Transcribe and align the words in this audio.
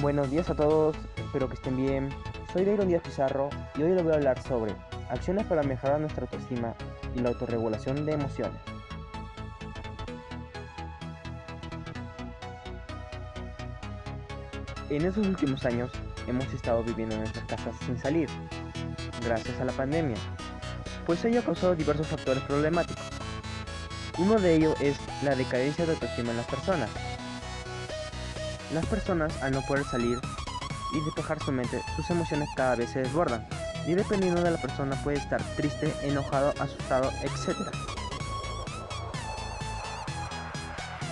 Buenos 0.00 0.30
días 0.30 0.48
a 0.48 0.54
todos, 0.54 0.96
espero 1.16 1.48
que 1.48 1.54
estén 1.54 1.76
bien. 1.76 2.08
Soy 2.52 2.64
Dairon 2.64 2.86
Díaz 2.86 3.02
Pizarro 3.02 3.50
y 3.76 3.82
hoy 3.82 3.94
les 3.94 4.04
voy 4.04 4.12
a 4.12 4.14
hablar 4.14 4.40
sobre 4.40 4.72
acciones 5.10 5.44
para 5.46 5.64
mejorar 5.64 5.98
nuestra 5.98 6.22
autoestima 6.22 6.72
y 7.16 7.18
la 7.18 7.30
autorregulación 7.30 8.06
de 8.06 8.12
emociones. 8.12 8.60
En 14.88 15.04
estos 15.04 15.26
últimos 15.26 15.64
años 15.64 15.90
hemos 16.28 16.46
estado 16.54 16.84
viviendo 16.84 17.16
en 17.16 17.22
nuestras 17.22 17.46
casas 17.46 17.74
sin 17.84 17.98
salir, 17.98 18.28
gracias 19.24 19.60
a 19.60 19.64
la 19.64 19.72
pandemia, 19.72 20.16
pues 21.06 21.24
ello 21.24 21.40
ha 21.40 21.44
causado 21.44 21.74
diversos 21.74 22.06
factores 22.06 22.44
problemáticos. 22.44 23.04
Uno 24.16 24.36
de 24.36 24.54
ellos 24.54 24.80
es 24.80 24.96
la 25.24 25.34
decadencia 25.34 25.86
de 25.86 25.94
autoestima 25.94 26.30
en 26.30 26.36
las 26.36 26.46
personas. 26.46 26.88
Las 28.72 28.84
personas 28.86 29.32
al 29.42 29.52
no 29.52 29.62
poder 29.62 29.84
salir 29.84 30.20
y 30.92 31.00
despejar 31.00 31.42
su 31.42 31.52
mente, 31.52 31.82
sus 31.96 32.08
emociones 32.10 32.48
cada 32.54 32.76
vez 32.76 32.90
se 32.90 33.00
desbordan 33.00 33.46
y 33.86 33.94
dependiendo 33.94 34.42
de 34.42 34.50
la 34.50 34.60
persona 34.60 34.94
puede 35.02 35.16
estar 35.16 35.42
triste, 35.56 35.94
enojado, 36.02 36.52
asustado, 36.60 37.10
etc. 37.22 37.56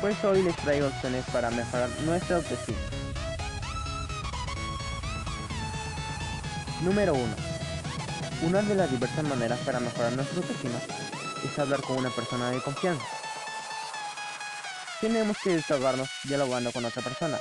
Pues 0.00 0.22
hoy 0.24 0.42
les 0.42 0.56
traigo 0.56 0.88
opciones 0.88 1.24
para 1.32 1.50
mejorar 1.50 1.88
nuestra 2.04 2.36
autoestima. 2.36 2.78
Número 6.82 7.14
1. 7.14 7.24
Una 8.48 8.62
de 8.62 8.74
las 8.74 8.90
diversas 8.90 9.24
maneras 9.24 9.60
para 9.60 9.78
mejorar 9.78 10.12
nuestra 10.12 10.38
autoestima 10.38 10.78
es 11.44 11.58
hablar 11.58 11.80
con 11.82 11.98
una 11.98 12.10
persona 12.10 12.50
de 12.50 12.60
confianza. 12.60 13.13
Tenemos 15.04 15.36
que 15.36 15.56
desahogarnos 15.56 16.08
dialogando 16.24 16.72
con 16.72 16.82
otra 16.82 17.02
persona, 17.02 17.36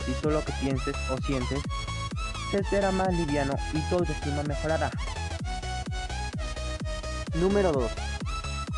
así 0.00 0.12
todo 0.22 0.32
lo 0.32 0.42
que 0.42 0.52
pienses 0.52 0.96
o 1.10 1.18
sientes 1.18 1.60
se 2.50 2.64
será 2.64 2.90
más 2.90 3.12
liviano 3.12 3.54
y 3.74 3.80
tu 3.90 3.96
autoestima 3.96 4.42
mejorará. 4.44 4.90
Número 7.34 7.70
2. 7.70 7.92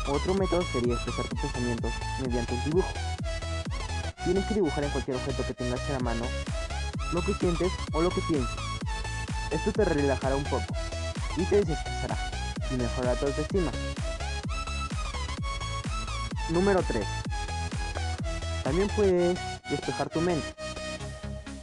Otro 0.09 0.33
método 0.33 0.63
sería 0.73 0.95
expresar 0.95 1.25
tus 1.29 1.39
pensamientos 1.39 1.93
mediante 2.21 2.55
un 2.55 2.63
dibujo. 2.65 2.89
Tienes 4.25 4.45
que 4.47 4.55
dibujar 4.55 4.83
en 4.83 4.89
cualquier 4.89 5.15
objeto 5.15 5.47
que 5.47 5.53
tengas 5.53 5.79
en 5.87 5.93
la 5.93 5.99
mano 5.99 6.25
lo 7.13 7.21
que 7.21 7.33
sientes 7.35 7.71
o 7.93 8.01
lo 8.01 8.09
que 8.09 8.19
piensas. 8.27 8.59
Esto 9.49 9.71
te 9.71 9.85
relajará 9.85 10.35
un 10.35 10.43
poco 10.43 10.75
y 11.37 11.45
te 11.45 11.63
desestresará 11.63 12.17
y 12.69 12.75
mejorará 12.75 13.15
tu 13.15 13.27
autoestima. 13.27 13.71
Número 16.49 16.83
3. 16.83 17.24
También 18.65 18.89
puedes 18.95 19.39
despejar 19.69 20.09
tu 20.09 20.21
mente. 20.21 20.47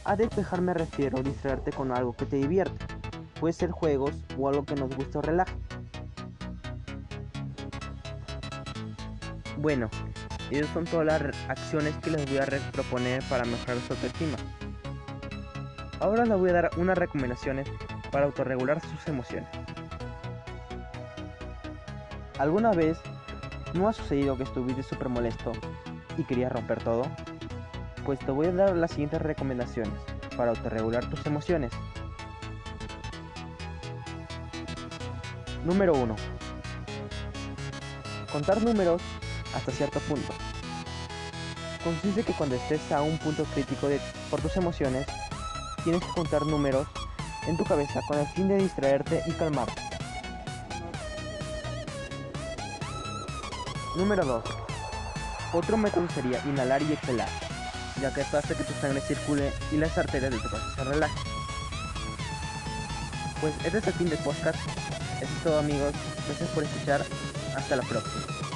A 0.05 0.15
despejar 0.15 0.61
me 0.61 0.73
refiero 0.73 1.17
a 1.17 1.21
distraerte 1.21 1.73
con 1.73 1.91
algo 1.91 2.13
que 2.13 2.25
te 2.25 2.37
divierte. 2.37 2.85
Puede 3.41 3.51
ser 3.51 3.71
juegos 3.71 4.13
o 4.39 4.47
algo 4.47 4.63
que 4.63 4.75
nos 4.75 4.95
guste 4.95 5.17
o 5.17 5.21
relaje. 5.21 5.53
Bueno, 9.57 9.89
esas 10.49 10.73
son 10.73 10.85
todas 10.85 11.05
las 11.05 11.35
acciones 11.49 11.93
que 11.97 12.09
les 12.09 12.25
voy 12.25 12.37
a 12.37 12.45
proponer 12.71 13.21
para 13.23 13.43
mejorar 13.43 13.79
su 13.85 13.91
autoestima. 13.91 14.37
Ahora 15.99 16.23
les 16.23 16.37
voy 16.37 16.51
a 16.51 16.53
dar 16.53 16.69
unas 16.77 16.97
recomendaciones 16.97 17.67
para 18.13 18.27
autorregular 18.27 18.79
sus 18.79 19.05
emociones. 19.09 19.49
¿Alguna 22.39 22.71
vez 22.71 22.97
no 23.73 23.89
ha 23.89 23.93
sucedido 23.93 24.37
que 24.37 24.43
estuviste 24.43 24.83
súper 24.83 25.09
molesto 25.09 25.51
y 26.17 26.23
querías 26.23 26.51
romper 26.51 26.83
todo? 26.83 27.03
Pues 28.05 28.19
te 28.19 28.31
voy 28.31 28.47
a 28.47 28.51
dar 28.51 28.75
las 28.75 28.91
siguientes 28.91 29.21
recomendaciones 29.21 29.93
para 30.35 30.51
autorregular 30.51 31.09
tus 31.09 31.25
emociones. 31.25 31.71
Número 35.63 35.93
1. 35.93 36.15
Contar 38.31 38.61
números 38.61 39.01
hasta 39.55 39.71
cierto 39.71 39.99
punto. 40.01 40.33
Consiste 41.83 42.23
que 42.23 42.33
cuando 42.33 42.55
estés 42.55 42.91
a 42.91 43.01
un 43.01 43.17
punto 43.17 43.43
crítico 43.45 43.87
por 44.29 44.41
tus 44.41 44.55
emociones, 44.57 45.05
tienes 45.83 46.01
que 46.01 46.11
contar 46.13 46.45
números 46.45 46.87
en 47.47 47.57
tu 47.57 47.63
cabeza 47.63 48.01
con 48.07 48.17
el 48.17 48.27
fin 48.27 48.47
de 48.47 48.57
distraerte 48.57 49.21
y 49.27 49.31
calmarte. 49.31 49.81
Número 53.95 54.25
2. 54.25 54.43
Otro 55.53 55.77
método 55.77 56.07
sería 56.09 56.41
inhalar 56.45 56.81
y 56.81 56.93
exhalar, 56.93 57.29
ya 58.01 58.11
que 58.11 58.21
esto 58.21 58.39
hace 58.39 58.55
que 58.55 58.63
tu 58.63 58.73
sangre 58.73 59.01
circule 59.01 59.53
y 59.71 59.77
las 59.77 59.95
arterias 59.97 60.31
de 60.31 60.39
tu 60.39 60.49
cuerpo 60.49 60.67
se 60.75 60.83
relajen. 60.83 61.23
Pues 63.39 63.53
este 63.63 63.77
es 63.77 63.87
el 63.87 63.93
fin 63.93 64.09
del 64.09 64.19
podcast. 64.19 64.57
Eso 65.21 65.31
es 65.31 65.43
todo 65.43 65.59
amigos. 65.59 65.93
Gracias 66.27 66.49
por 66.49 66.63
escuchar. 66.63 67.05
Hasta 67.55 67.75
la 67.75 67.83
próxima. 67.83 68.52